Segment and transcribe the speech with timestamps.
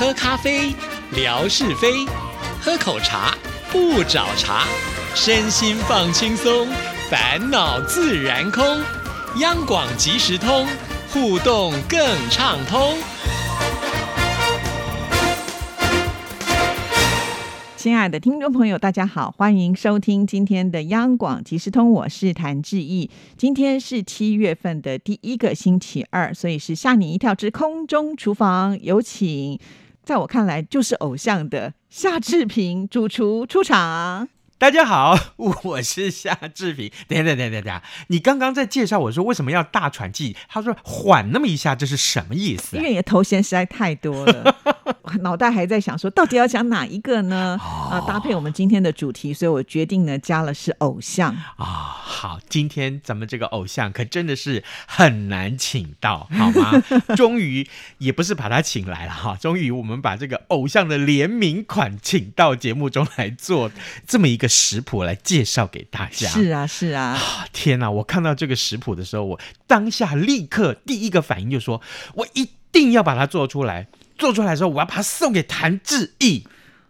[0.00, 0.74] 喝咖啡，
[1.14, 2.08] 聊是非；
[2.58, 3.36] 喝口茶，
[3.70, 4.64] 不找茬。
[5.14, 6.66] 身心放轻松，
[7.10, 8.64] 烦恼自然空。
[9.40, 10.66] 央广即时通，
[11.10, 12.00] 互动更
[12.30, 12.96] 畅通。
[17.76, 23.10] 亲爱的听众朋友，大家好，欢迎收听今天的央广即时通，我是谭志毅。
[23.36, 29.58] 今天是七月份的第一个星期二，所以是吓你一跳之空中厨房，有请，
[30.10, 34.28] 在我看来就是偶像的夏志平主厨出场。
[34.60, 35.18] 大家好，
[35.64, 36.92] 我是夏志平。
[37.08, 40.36] 等等等等等，你刚刚在介绍我说为什么要大喘气？
[40.50, 42.76] 他说缓那么一下，这是什么意思？
[42.76, 44.54] 因为你的头衔实在太多了，
[45.22, 47.58] 脑袋还在想说到底要讲哪一个呢？
[47.58, 51.64] 啊，搭配我们今天的主题，所以我决定呢加了是偶像啊。
[51.64, 56.82] 好，今天咱们这个偶像可真的是很难请到，好吗？
[57.16, 63.72] 终于也不是把他请来了哈，终于我们把这个偶像的联名款请到节目中来做
[64.06, 64.49] 这么一个。
[64.50, 66.28] 食谱来介绍给大家。
[66.28, 67.18] 是啊，是啊。
[67.52, 67.90] 天哪！
[67.90, 71.80] 我看到这个食谱的时候，我当下立刻第一个反应就说：
[72.14, 73.86] 我一定要把它做出来。
[74.18, 76.46] 做出来的时候，我要把它送给谭志毅。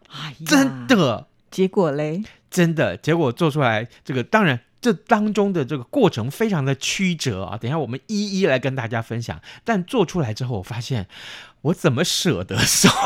[0.09, 1.29] 哎，真的。
[1.51, 2.25] 结果嘞？
[2.51, 2.97] 真的。
[2.97, 7.57] 结果做出来，这个当然这当中的这个过程非常的曲折啊。
[7.57, 9.41] 等一下我们一一来跟大家分享。
[9.63, 11.07] 但做出来之后，我发现
[11.63, 12.89] 我怎么舍得收？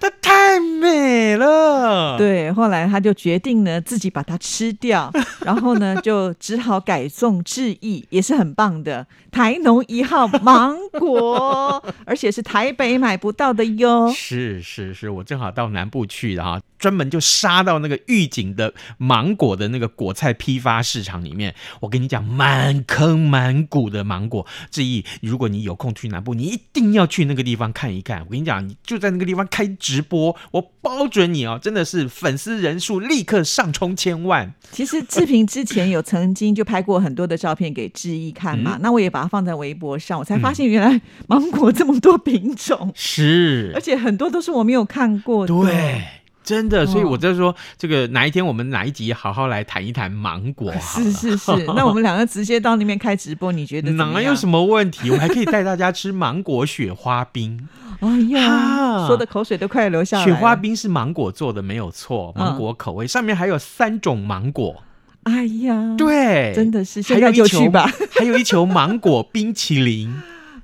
[0.00, 2.50] 它太美了，对。
[2.52, 5.10] 后来他就决定呢，自己把它吃掉，
[5.44, 14.10] 然后呢，就只好改送致意，也是很棒的台农一号芒果， 而且是台北买不到的哟。
[14.12, 21.54] 是是是，我正好到南部去的哈，专门就杀到那个预警的芒果的那个果菜批发市场里面。
[21.80, 24.46] 我跟你讲，满坑满谷的芒果。
[24.70, 28.22] 致意，如果你有空去南部，你一定要去那个地方看一看。
[28.22, 29.66] 我跟你讲，你就在那个地方开。
[29.78, 34.54] 直播，我包准你哦，真的是粉丝人数立刻上冲千万。
[34.70, 45.52] 其实志平之前有曾经就拍过很多的照片给志毅看嘛，那我也把它放在微博上，我才发现原来芒果这么多品种，是，而且很多都是我没有看过的。
[45.52, 46.02] 对。
[46.46, 50.72] 真的，所以我在说，这个哪一天我们哪一集好好来谈一谈芒果？
[50.80, 55.10] 是是是， 那我们两个直接到那边开直播，你觉得哪有什么问题？
[55.10, 57.68] 我还可以带大家吃芒果雪花冰。
[58.00, 60.24] 哎呀，说的口水都快流下来。
[60.24, 64.82] 雪花冰是芒果做的，没有错，芒果口味，上面还有三种芒果。
[65.24, 67.90] 哎呀，对，真的是，现在就去吧。
[68.12, 70.14] 还有一球芒果冰淇淋。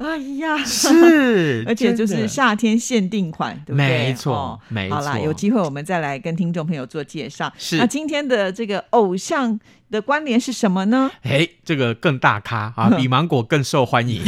[0.02, 3.86] 哎呀，是， 而且就是夏天限定款，对不对？
[3.86, 4.96] 没错，没错。
[4.96, 7.52] 好啦，有机会我们再来跟听众朋友做介绍。
[7.56, 9.58] 是，那今天的这个偶像。
[9.92, 11.10] 的关联是什么呢？
[11.22, 14.22] 哎，这个更大咖啊， 比芒果更受欢迎。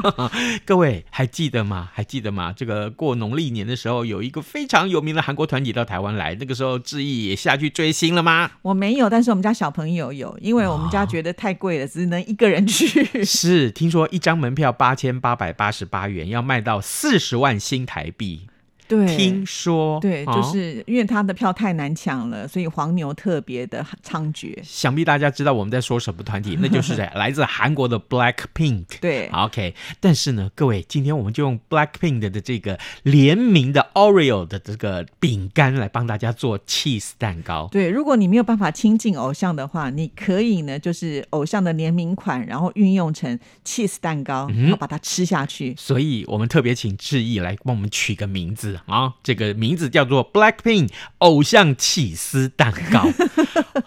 [0.66, 1.88] 各位还记得吗？
[1.94, 2.52] 还记得吗？
[2.54, 8.50] 这个过农历年的时候，有一个非常有名的韩国团体到台湾来，那个时候志毅也下去追星了吗？
[8.62, 13.04] 我没有，但是我们家小朋友有，因为我们家觉得太贵了，只能一个人去。
[13.24, 18.48] 是，听说一张门票八千八百八十八元，要卖到四十万新台币。
[18.88, 24.56] 对，听说对，就是因为他的票太难抢了，所以黄牛特别的猖獗。
[24.62, 28.84] 想必大家知道我们在说什么团体， 那就是来自韩国的 Black Pink。
[29.00, 29.74] 对，OK。
[30.00, 37.68] 但是呢，各位，今天我们就用 Black Pink 的这个联名的 Oreo 的这个饼干来帮大家做 cheese 蛋糕。
[37.72, 45.74] 对，如果你没有办法亲近偶像的话，你可以呢，就是偶像的联名款，然后运用成 cheese 蛋糕，然后把它吃下去。
[45.76, 48.75] 所以我们特别请志毅来帮我们取个名字。
[48.86, 53.08] 啊，这个名字叫做 Blackpink 偶像起司蛋糕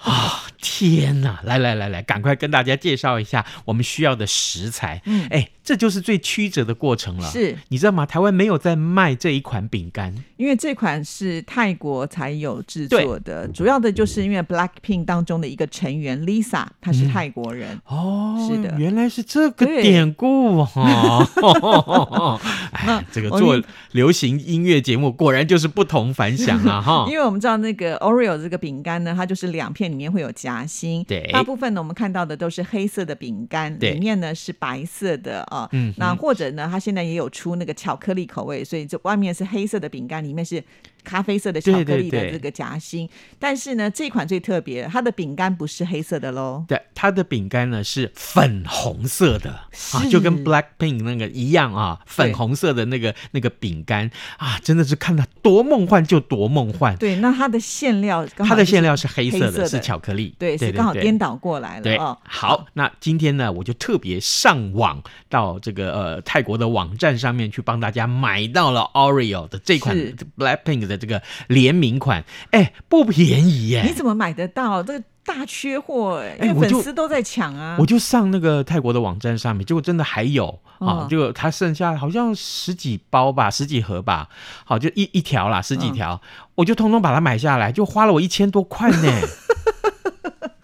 [0.01, 0.43] 啊！
[0.61, 5.01] 天哪，来来来来，赶快跟大家介绍一下我们需要的食材。
[5.05, 5.49] 嗯，哎。
[5.61, 8.03] 这就是最曲折的过程了，是你知道吗？
[8.03, 13.47] 台湾没有在卖这一款饼干，因为这款是泰国才有制作的。
[13.49, 22.39] 主要的就是因为 Blackpink 当中的一个成员 Lisa，她是泰国人哦，是的，原来是这个典故哦。
[22.71, 23.61] 哎，这个做
[23.91, 27.05] 流行音乐节目果然就是不同凡响啊哈。
[27.13, 35.67] 因为我们知道那个 Oreo 这个饼干呢，它就是两片里面会有夹心，对，大部分呢我们看到的都是黑色的饼干，里面呢是白色的啊。
[35.71, 40.63] 嗯，那或者呢，它现在也有出那个巧克力口味，所以这外面是黑色的饼干，里面是
[41.03, 43.09] 咖啡色的巧克力的这个夹心。
[43.37, 46.65] 但是呢，这款最特别，它的饼干不是黑色的喽。
[46.67, 49.49] 对，它的饼干呢是粉红色的。
[49.93, 54.09] 啊，就跟 Black Pink 那个一样啊，粉红色的那个那个饼干。
[54.37, 56.95] 啊，真的是看到多梦幻就多梦幻。
[56.97, 62.17] 对，那它的馅料它的馅料是黑色的，是巧克力，对，是对对刚好颠倒过来了对，哦。
[62.23, 69.95] 好，那今天呢，我就特别上网到这个呃泰国的网站上面去帮大家买到了 Oreo 的这款
[70.37, 73.83] Blackpink 的这个联名款，哎，不便宜耶！
[73.83, 74.83] 你怎么买得到？
[74.83, 77.77] 这个大缺货，因为哎粉丝都在抢啊。
[77.79, 80.47] 我就上那个泰国的网站上面，结果真的还有
[80.79, 84.27] 啊哦，结果它剩下好像十几包吧，十几盒吧，
[84.65, 86.19] 好就一一条啦，十几条，
[86.55, 89.21] 我就通通把它买下来，就花了我一千多块呢，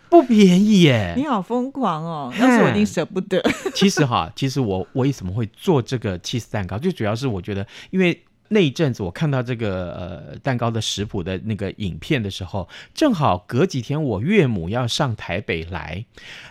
[0.09, 1.13] 不便宜耶。
[1.17, 2.33] 你好疯狂哦！
[2.39, 3.39] 要是我一定舍不得。
[3.75, 16.05] 其实哈，其实我我为什么会做这个 cheese 蛋糕，最主要是我觉得，因为那一阵子我看到这个呃蛋糕的食谱的那个影片的时候，正好隔几天我岳母要上台北来。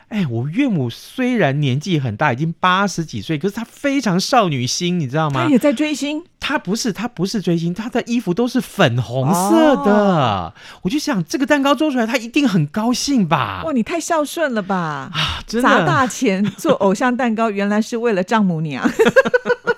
[0.08, 5.50] 哎，我岳母虽然年纪很大，已经八十几岁，可是她非常少女心，你知道吗她？
[5.50, 9.92] 也在追星，她不是，她不是追星，她的衣服都是粉红色的。
[9.92, 10.52] 哦
[10.82, 13.62] 我就想，这个蛋糕做出来，她一定很高兴吧？
[13.64, 15.10] 哇，你太孝顺了吧！
[15.12, 18.88] 啊，真的砸大钱做偶像蛋糕，原来是为了丈母娘，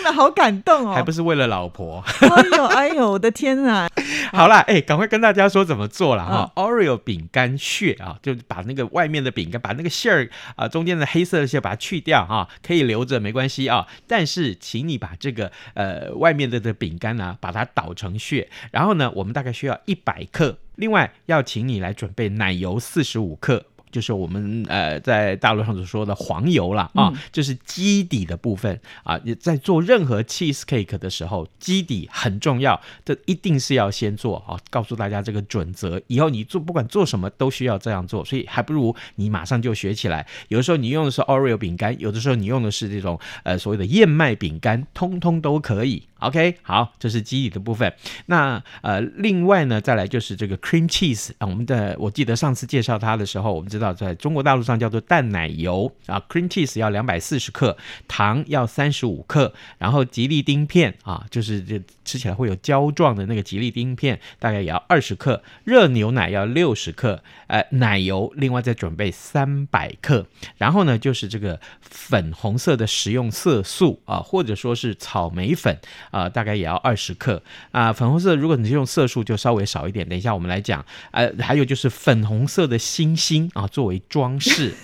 [0.00, 0.94] 听了好感动哦！
[0.94, 2.02] 还不是为了老婆。
[2.20, 3.86] 哎呦哎呦，我的天哪！
[4.32, 6.50] 好啦，哎、赶快跟大家说怎么做了哈。
[6.56, 13.86] Oreo 饼干屑啊，就把那个外面的饼干，把那个馅儿啊中间的黑色的馅把它去掉哈、可以留着没关系啊。
[14.06, 20.56] 但是请你把这个呃外面的的饼干呢、把它捣成屑，然后呢，我们大概需要一百克。
[20.76, 23.66] 另外要请你来准备奶油四十五克。
[23.90, 29.18] 就是我们呃在大陆上所说的黄油啦啊，就是基底的部分啊。
[29.24, 34.58] 你在做任何 cheese cake 的时候，基底很重要，这一定是要先做啊。
[34.70, 40.26] 告诉大家这个准则，以后你做不管做什么都需要这样做，所以还不如你马上就学起来。
[40.48, 46.04] 有的时候你用的是 Oreo 饼干，有的时候你用的是这种呃所谓的燕麦饼干，通通都可以。
[46.20, 47.90] OK，好，这是基底的部分。
[48.26, 70.26] 那呃，另外呢，再来就是这个 cream cheese 啊，我们的我记得上次介绍它的时候，我们知道在中国大陆上叫做淡奶油啊，cream cheese 要两百四十克，糖要三十五克，然后吉利丁片啊，就是这吃起来会有胶状的那个吉利丁片，大概也要二十克，热牛奶要六十克，呃，奶油另外再准备三百克，
[70.56, 75.76] 然后呢就是这个粉红色的食用色素啊，或者说是草莓粉。
[76.10, 80.08] 啊、大概也要二十克啊、粉红色如果你是用色素就稍微少一点。
[80.08, 84.74] 等一下我们来讲，呃，还有就是粉红色的星星啊，作为装饰。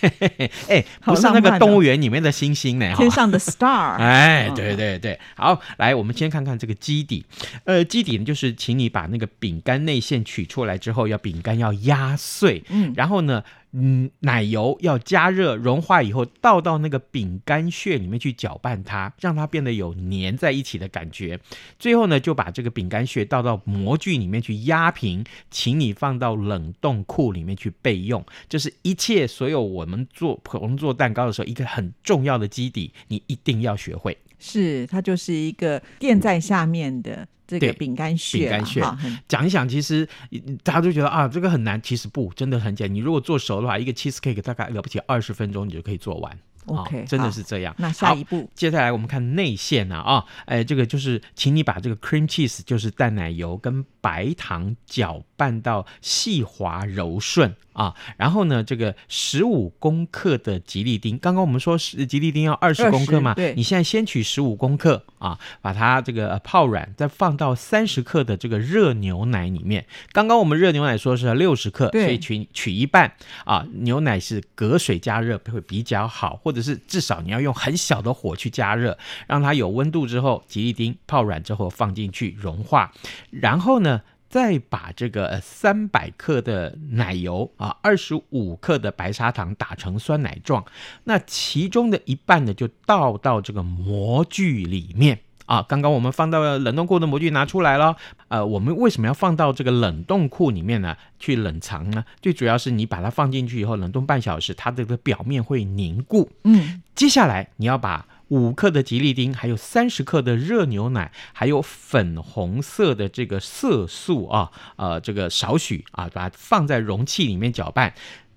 [0.68, 2.96] 哎，不是那个动物园里面的星星呢，哈。
[2.96, 7.24] 天上的 star，哎，嗯对对对，好，来，我们先看看这个基底。
[7.64, 12.92] 呃，基底呢，就是请你把那个饼干内馅取出来之后，要饼干要压碎，嗯。
[12.96, 13.42] 然后呢，
[13.72, 21.38] 嗯，奶油要加热融化以后，倒到那个饼干屑里面去搅拌它，让它变得有粘在一起的感觉。
[21.78, 28.24] 最后呢，就把这个饼干屑倒到模具里面去压平，请你放到冷冻库里面去备用。
[28.48, 34.16] 这是一切所有我们做我们做蛋糕的时候一个很重要的基底，你一定要学会。
[34.38, 38.80] 是它就是一个垫在下面的这个饼干屑，饼干屑
[39.26, 42.94] 讲一讲，其实嗯大家都觉得啊，这个很难，其实不，真的很简单。
[42.94, 46.32] 你如果做熟的话，一个 cheese cake 大概了不起二十分钟，你就可以做完。
[46.66, 47.74] 啊 OK，真的是这样。
[47.78, 69.86] 那下一步接下来我们看内馅啊啊，哎，这个就是，请你把这个 cream cheese，就是淡奶油跟白糖搅拌到细滑柔顺啊，然后呢，这个十五公克的吉利丁，刚刚我们说是吉利丁要二十公克嘛，对你现在先取十五公克啊，把它这个呃泡软，再放到三十克的这个热牛奶里面。
[70.10, 73.12] 刚刚我们热牛奶说是六十克，所以取取一半
[73.44, 78.98] 啊，牛奶是隔水加热会比较好，或者是至少你要用很小的火去加热，
[79.28, 82.90] 让它有温度之后，吉利丁泡软之后放进去融化，
[83.30, 84.02] 然后呢。
[84.28, 90.64] 再把这个呃三百克的奶油啊，二十五克的白砂糖打成酸奶状，
[91.04, 95.20] 那其中的一半呢就倒到这个模具里面。
[95.46, 97.96] 啊，刚刚我们放到冷冻库的模具拿出来了。
[98.28, 100.94] 呃，我们为什么要放到这个冷冻库里面呢？
[101.18, 102.04] 去冷藏呢？
[102.20, 106.30] 最主要是你把它放进去以后，冷冻半小时，它这个表面会凝固。
[106.44, 117.92] 嗯，接下来你要把五克的吉利丁，还有三十克的热牛奶，还有粉红色的这个色素啊，呃，这个少许啊，把它放在容器里面搅拌，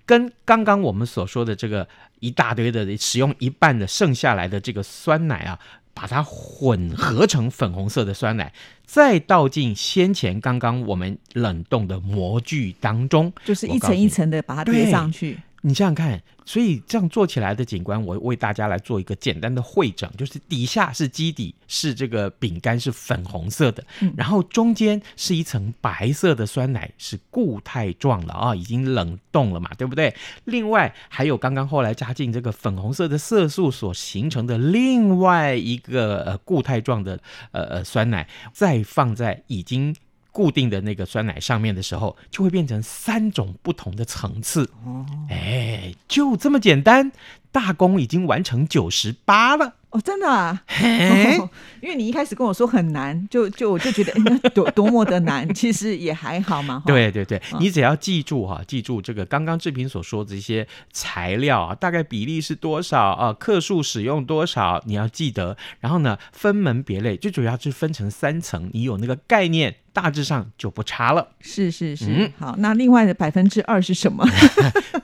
[0.05, 1.87] 跟刚刚我们所说的这个
[2.19, 5.59] 一大堆的使用一半的剩下来的这个酸奶啊。
[5.93, 8.53] 把它混合成粉红色的酸奶，
[8.85, 15.37] 再倒进先前刚刚我们冷冻的模具当中，就是一层一层的把它叠上去。
[15.63, 30.13] 你想想看，所以这样做起来的景观，我为大家来做一个简单的会诊，就是底下是基底，是这个饼干是粉红色的，嗯然后中间是一层白色的酸奶，是固态状的啊，已经冷冻了嘛，对不对？
[30.45, 37.19] 另外还有刚刚后来加进这个粉红色的色素所形成的另外一个呃固态状的
[37.51, 39.95] 呃呃酸奶，再放在已经。
[40.31, 44.69] 固定的那个酸奶上面的时候，就会变成三种不同的层次。
[44.85, 47.11] 哦哎，就这么简单，
[47.51, 49.75] 大功已经完成九十八了。
[49.91, 51.37] 哦，真的啊，嘿，
[51.83, 54.13] 因为你一开始跟我说很难，就就我就觉得
[54.55, 56.79] 多多么的难， 其实也还好嘛。
[56.79, 65.57] 哈，对对对，嗯你只要记住哈、记住这个刚刚志平所说的一些材料啊，大概比例是多少啊，克数使用多少，你要记得。
[65.81, 71.27] 然后呢，分门别类，最主要是分成三层，你有那个概念，大致上就不差了。
[71.41, 74.25] 是是是，嗯好，那另外的百分之二是什么？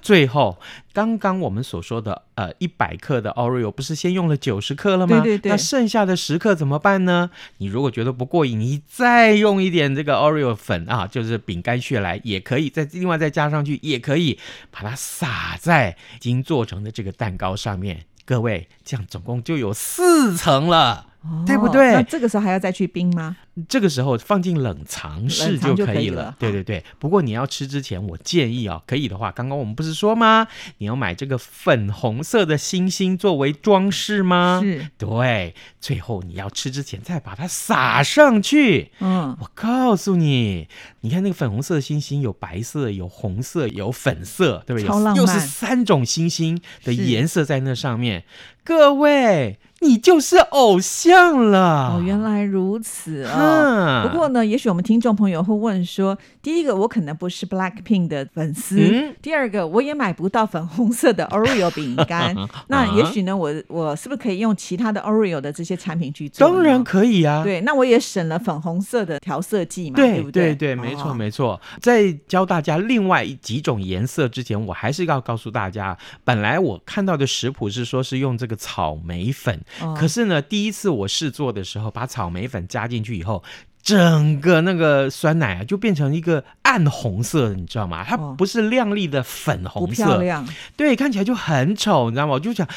[0.02, 0.58] 最后，
[0.94, 5.20] 刚刚我们所说的呃一百克的 Oreo 不是先用了九十克了吗？
[5.22, 7.32] 对对对那剩下的十克怎么办呢？
[7.58, 14.38] 你如果觉得不过瘾，你再用一点这个 Oreo 粉啊，就是饼干屑来也可以，再另外再加上去也可以，
[14.70, 18.06] 把它撒在已经做成的这个蛋糕上面。
[18.24, 21.07] 各位，这样总共就有四层了。
[21.46, 23.36] 对不对哦那这个时候还要再去冰吗？
[23.68, 26.02] 这个时候放进冷藏室就可以了。
[26.02, 30.48] 以了对对对，不过你要吃之前，我建议啊，可以的话，刚刚我们不是说吗？
[30.78, 34.62] 你要买这个粉红色的星星作为装饰吗？
[34.64, 38.92] 是，对，最后你要吃之前再把它撒上去。
[39.00, 40.68] 嗯，我告诉你，
[41.02, 44.88] 你看那个粉红色的星星，有白色、有红色、有粉色，对不对？
[44.88, 48.24] 超浪漫又是三种星星的颜色在那上面。
[48.64, 51.96] 各位，你就是偶像了。
[51.96, 53.32] 哦，原来如此哦。
[53.38, 62.36] 嗯不过呢，也许我们听众朋友会问说，第一个，我可能不是 Blackpink 的粉丝；嗯第二个，我也买不到粉红色的 Oreo 饼干。
[62.68, 66.48] 那也许呢，我我是不是可以用其他的 Oreo 的这些产品去做？
[66.48, 67.44] 当然可以啊。
[67.44, 70.56] 对，那我也省了粉红色的调色剂嘛，对对不对？
[70.56, 71.60] 对没错哦没错。
[71.82, 83.44] 在教大家另外几种颜色之前，我还是要告诉大家，本来我看到的食谱是说是用这个草莓粉，哦可是呢，第一次我试做的时候，把草莓粉加进去以后。
[83.84, 88.04] 整个那个酸奶啊，就变成一个暗红色的，你知道吗？
[88.04, 90.46] 它哦不是亮丽的粉红色，漂亮，
[90.76, 92.34] 对，看起来就很丑，你知道吗？
[92.34, 92.68] 我就想，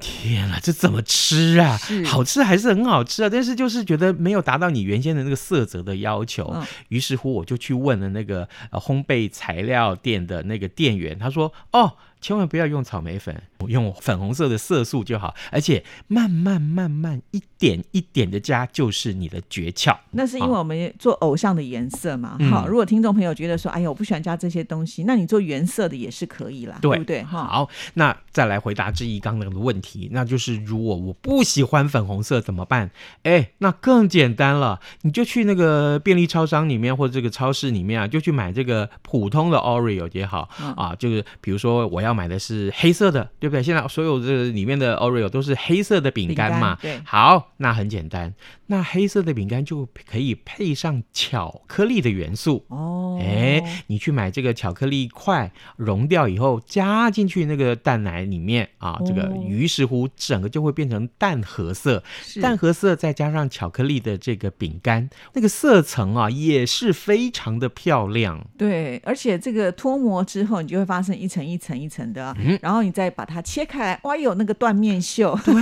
[0.00, 1.78] 天啊，这怎么吃啊？
[2.04, 6.50] 好吃还是很好吃啊，但是就是觉得没有达到你原先的那个色泽的要求。
[6.52, 22.36] 嗯于是乎，我就去问了那个呃烘焙材料店的那个店员，他说：“哦，千万不要用草莓粉，用粉红色的色素就好，而且慢慢慢慢一点一点的加，就是你的诀窍。”那是因为我们做偶像的颜色嘛。
[22.40, 27.22] 嗯好，如果听众朋友觉得说，哎呀，我不喜欢加这些东西，那你做原色的也是可以啦，对不对？
[27.22, 32.90] 哈，好，那再来回答志毅刚刚的问题，那就是如果我不喜欢粉红色怎么办？
[33.22, 43.62] 哎，那更简单了，你就去那个便利超商里面或者这个超市里面啊，就去买这个普通的 Oreo 也好、嗯啊，就是比如说我要买的是黑色的，对不对？
[43.62, 48.34] 现在所有这里面的 Oreo 都是黑色的饼干嘛，干对好，那很简单，
[48.66, 52.64] 那黑色的饼干就可以配上巧克力的元素。
[52.68, 62.02] 哦，哎，你去买这个巧克力块，融掉以后加进去那个蛋奶里面啊，这个哦于是乎整个就会变成淡褐色。
[62.22, 68.44] 是淡褐色再加上巧克力的这个饼干，那个色层啊也是非常的漂亮。
[68.58, 75.54] 对，而且这个脱模之后，你就会发生一层一层一层的啊、嗯然后你再把它切开来，哇，有那个断面秀，对，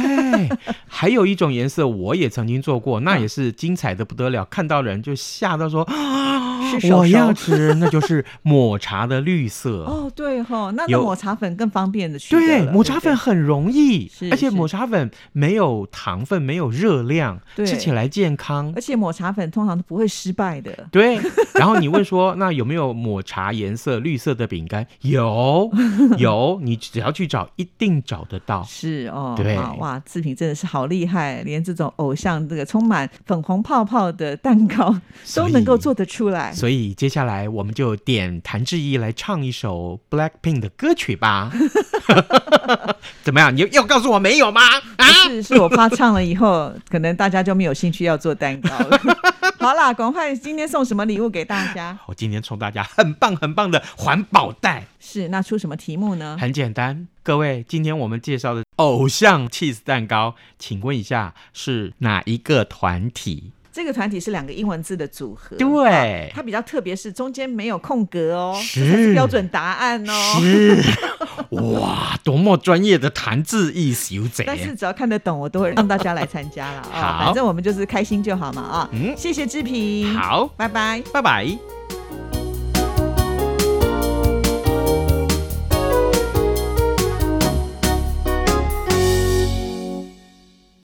[0.87, 9.85] 还有一种颜色我也曾经做过，那嗯也是精彩的不得了，看到人就吓到说啊是，手我要吃，那就是抹茶的绿色。
[9.89, 18.73] 哦，对哈、那那有抹茶粉更方便的去对，抹茶粉很容易而且抹茶粉没有糖分，没有热量，吃起来健康。
[18.77, 20.87] 而且抹茶粉通常都不会失败的。
[20.91, 21.19] 对，
[21.55, 24.87] 然后你问说，那有没有抹茶颜色绿色的饼干？
[25.01, 25.71] 有，
[26.19, 28.63] 有，你只要去找，一定找得到。
[28.65, 34.95] 是哦，对哇哇，志平真的是好厉害，连这种偶像这个充满粉红泡泡的蛋糕
[35.35, 36.53] 都能够做得出来。
[36.55, 41.51] 所以接下来我们就点谭志毅来唱一首 Blackpink 的歌曲吧。
[43.23, 43.55] 怎么样？
[43.55, 44.63] 你要告诉我没有吗？
[44.97, 45.05] 啊？
[45.29, 49.01] 是是我怕唱了以后，可能大家就没有兴趣要做蛋糕了。
[49.59, 51.99] 好啦，赶快今天送什么礼物给大家？
[52.07, 56.37] 我今天送大家很棒很棒的环保袋，是那出什么题目呢？
[56.41, 57.09] 很简单。
[57.23, 63.53] 各位，今天我们介绍的偶像 cheese 蛋糕，请问一下是哪一个团体？
[63.75, 70.13] 这个团体是两个英文字的组合，对它比较特别，是中间没有空格哦，是是标准答案哦。
[70.39, 70.81] 是
[71.51, 74.45] 哇，多么专业的弹字艺小姐。
[74.47, 77.19] 但是只要看得懂，我都会让大家来参加了啊。
[77.19, 78.89] 好反正我们就是开心就好嘛啊。
[78.93, 81.03] 嗯谢谢志平，，好，拜拜。
[81.13, 81.74] 拜拜。